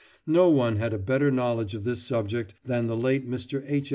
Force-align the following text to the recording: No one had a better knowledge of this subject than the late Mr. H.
No 0.25 0.49
one 0.49 0.77
had 0.77 0.95
a 0.95 0.97
better 0.97 1.29
knowledge 1.29 1.75
of 1.75 1.83
this 1.83 2.01
subject 2.01 2.55
than 2.65 2.87
the 2.87 2.97
late 2.97 3.29
Mr. 3.29 3.63
H. 3.67 3.89